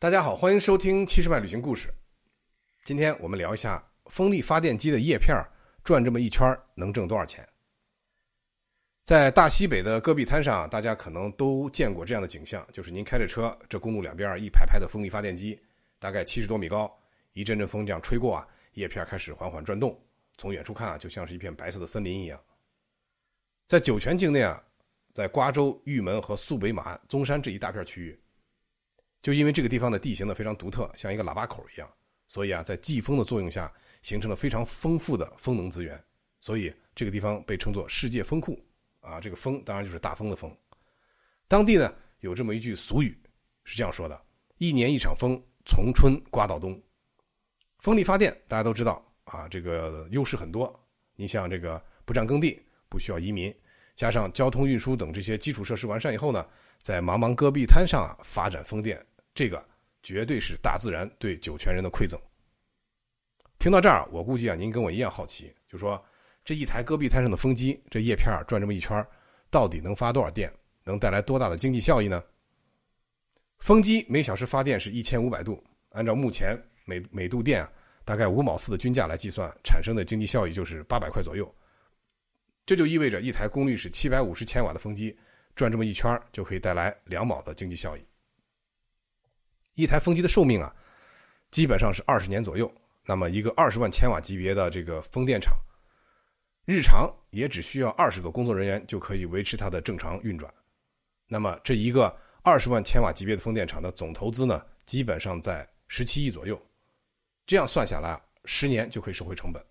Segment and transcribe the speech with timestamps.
[0.00, 1.92] 大家好，欢迎收听七十万旅行故事。
[2.84, 5.36] 今天我们聊一下风力发电机的叶片
[5.82, 7.44] 转这么一圈能挣多少钱。
[9.02, 15.60] 在大西北的戈壁滩上，大家可能都见过这样的景象，就是您开着车，这公路两边一排排的风力发电机，
[15.98, 16.96] 大概七十多米高，
[17.32, 20.00] 一阵阵风这样吹过啊，叶片开始缓缓转动，
[20.36, 22.40] 从远处看啊，就像是一片白色的森林一样。
[23.66, 24.62] 在酒泉境内啊，
[25.12, 28.16] 在瓜州、玉门和肃北马鞍、宗山这一大片区域。
[29.22, 31.90] 就因为这个地方的地形呢非常独特，像一个喇叭口一样，
[32.28, 33.72] 所以啊，在季风的作用下，
[34.02, 36.02] 形成了非常丰富的风能资源，
[36.38, 38.58] 所以这个地方被称作世界风库
[39.00, 39.20] 啊。
[39.20, 40.56] 这个风当然就是大风的风。
[41.48, 43.16] 当地呢有这么一句俗语，
[43.64, 44.20] 是这样说的：
[44.58, 46.80] 一年一场风，从春刮到冬。
[47.78, 50.72] 风力发电大家都知道啊，这个优势很多。
[51.16, 53.54] 你像这个不占耕地，不需要移民，
[53.94, 56.46] 加上交通运输等这些基础设施完善以后呢，
[56.80, 59.04] 在茫茫戈壁滩上啊发展风电。
[59.34, 59.64] 这个
[60.02, 62.20] 绝对是大自然对酒泉人的馈赠。
[63.58, 66.02] 听到这儿，我估计啊，您跟我一样好奇，就说
[66.44, 69.04] 这一台戈壁滩上的风机，这叶片转这么一圈，
[69.50, 70.52] 到底能发多少电，
[70.84, 72.22] 能带来多大的经济效益呢？
[73.58, 77.68] 风机每小时发电是一千五百度，按照目前每每度电
[78.04, 81.52] 大概五毛四的均价来计算，产生的经济效益就是八百块左右。
[82.64, 85.16] 这就意味着一台功率是七百五十千瓦的风机，
[85.58, 88.02] 转这么一圈就可以带来两毛的经济效益。
[89.74, 90.74] 一台风机的寿命啊，
[91.50, 92.72] 基本上是二十年左右。
[93.04, 95.56] 那么，一个二十万千瓦级别的这个风电场，
[96.64, 100.52] 日常也只需要二十个工作人员就可以维持它的正常运转。
[101.26, 106.60] 那么，这一个二十万千瓦级别的风电场的总投资呢，基本上在十七亿左右。
[107.46, 109.64] 这样算下来啊，十年就可以收回成本。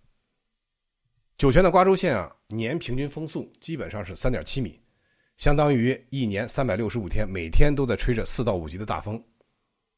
[1.37, 4.81] 酒泉的瓜州县啊，年平均风速基本上是三点七米，
[5.37, 9.23] 相当于一年三百六十五天，每天都在吹着四到五级的大风。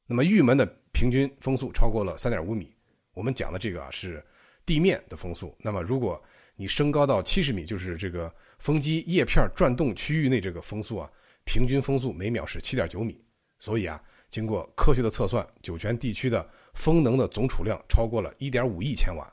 [0.05, 2.75] 那么玉门的平均风速超过了三点五米，
[3.13, 4.23] 我们讲的这个啊是
[4.65, 5.55] 地面的风速。
[5.59, 6.21] 那么如果
[6.55, 11.09] 你升高到七十米，就是这个风机叶片转动区域内这个风速啊，
[11.45, 13.17] 平均风速每秒是七点九米。
[13.59, 19.31] 所以啊，经过科学的测算，酒泉地区的风能的总储量超过了一点五亿千瓦，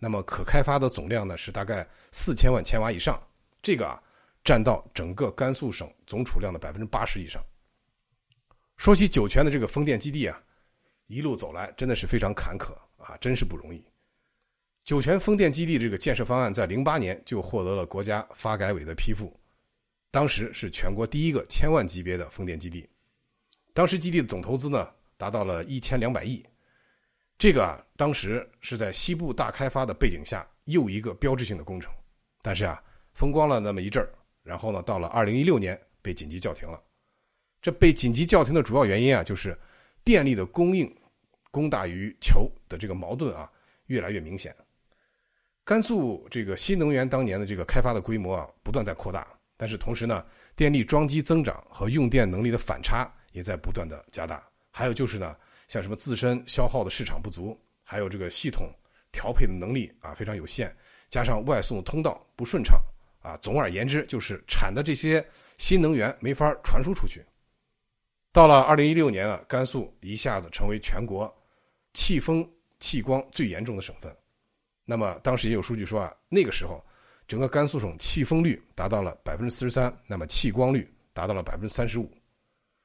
[0.00, 3.22] 那么可开发的总量呢是大概四千万千瓦以上，
[3.62, 4.02] 这个啊
[4.44, 7.42] 占到整个甘肃省总储量的百分之八十以上。
[8.76, 10.40] 说起酒泉的这个风电基地啊，
[11.06, 13.82] 一路走来真的是非常坎坷啊，真是不容易。
[14.84, 19.34] 酒泉风电基地这个建设方案在零八年就获得了国家发改委的批复，
[20.10, 22.86] 当时是全国第一个千万级别的风电基地，
[23.72, 26.44] 当时基地的总投资呢达到了一千两百亿，
[27.38, 31.90] 这个啊当时是在西部大开发的背景下又一个标志性的工程，
[32.42, 32.82] 但是啊
[33.14, 34.12] 风光了那么一阵儿，
[34.44, 36.80] 然后呢到了二零一六年被紧急叫停了。
[37.60, 39.58] 这被紧急叫停的主要原因啊，就是
[40.04, 40.94] 电力的供应
[41.50, 43.50] 供大于求的这个矛盾啊，
[43.86, 44.54] 越来越明显。
[45.64, 50.22] 甘肃这个新能源当年的这个开发的规模啊，不断在扩大，但是同时呢，
[50.54, 54.46] 电力装机增长和用电能力的反差也在不断的加大。
[54.70, 55.34] 还有就是呢，
[55.66, 58.70] 像什么自身消耗的市场不足，还有这个系统
[59.10, 60.70] 调配的能力啊非常有限，
[61.08, 62.78] 加上外送通道不顺畅
[63.24, 65.26] 啊，总而言之，就是产的这些
[65.56, 67.24] 新能源没法传输出去。
[68.30, 71.34] 到了二零一六年啊，甘肃一下子成为全国
[71.94, 72.46] 气风
[72.78, 74.14] 气光最严重的省份。
[74.84, 76.84] 那么当时也有数据说啊，那个时候
[77.26, 82.12] 整个甘肃省气风率达到了百分之四十三，那么气光率达到了百分之三十五。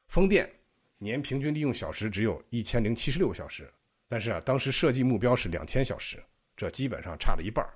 [0.07, 0.49] 风电
[0.97, 3.69] 年平均利用小时只有一千零七十六个小时，
[4.07, 6.23] 但是啊，当时设计目标是两千小时，
[6.55, 7.67] 这基本上差了一半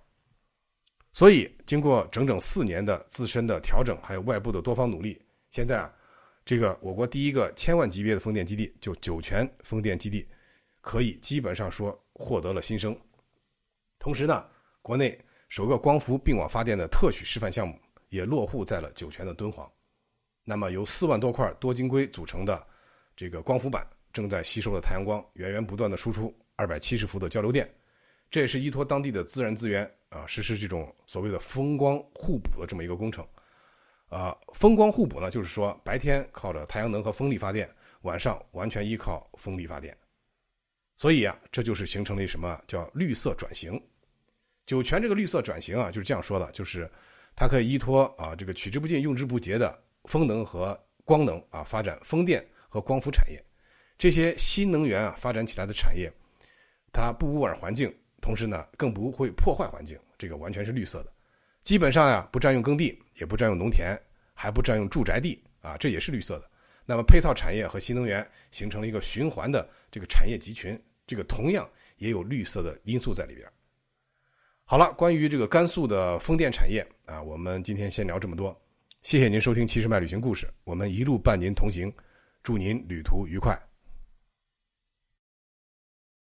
[1.13, 5.93] 所以经过整整四年的自身的调整，还有外部的多方努力，现在啊。
[6.45, 10.27] 这个我国第一个千万级别的风电基地，就酒泉风电基地，
[10.81, 12.93] 可以基本上说获得了新生。
[13.97, 14.45] 同时呢，
[14.81, 19.71] 国内首个光伏并网发电的特许示范项目也落户在了酒泉的敦煌。
[20.43, 22.61] 那么由四万多块多晶硅组成的
[23.15, 27.73] 这个光伏板，正在吸收了太阳光，源源不断的输出二百七十伏的交流电。
[28.29, 33.27] 这也是依托当地的自然资源啊，实施这种所谓的风光互补的这么一个工程。
[34.09, 37.67] 啊，风光互补呢，就是说白天靠着太阳能和风力发电，
[38.03, 39.97] 晚上完全依靠风力发电。
[40.95, 43.81] 所以啊，这就是形成了什么叫绿色转型。
[44.67, 46.87] 酒泉这个绿色转型啊，就是这样说的，就是
[47.35, 53.43] 它可以依托啊这个取之不尽用之不竭的风能和光能啊，发展风电和光伏产业。
[53.97, 56.11] 这些新能源啊发展起来的产业，
[56.91, 57.91] 它不污染环境，
[58.23, 61.11] 同时呢更不会破坏环境，这个完全是绿色的。
[61.61, 63.99] 基本上呀，不占用耕地，也不占用农田，
[64.33, 66.49] 还不占用住宅地啊，这也是绿色的。
[66.85, 73.45] 那么配套产业和新能源形成了一个循环的这个产业集群，这个同样也有绿色的因素在里边。
[74.63, 78.57] 好了，关于这个甘肃的风电产业啊，我们今天先聊这么多。
[79.01, 81.93] 谢谢您收听《七十迈旅行故事》，我们一路伴您同行，
[82.41, 83.72] 祝您旅途愉快。